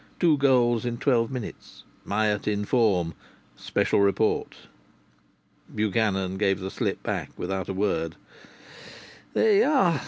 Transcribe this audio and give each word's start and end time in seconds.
Two 0.19 0.35
goals 0.39 0.83
in 0.83 0.97
twelve 0.97 1.29
minutes. 1.29 1.83
Myatt 2.05 2.47
in 2.47 2.65
form. 2.65 3.13
Special 3.55 3.99
Report." 3.99 4.55
Buchanan 5.75 6.39
gave 6.39 6.59
the 6.59 6.71
slip 6.71 7.03
back 7.03 7.29
without 7.37 7.69
a 7.69 7.73
word. 7.75 8.15
"There 9.35 9.53
you 9.57 9.63
are!" 9.65 9.99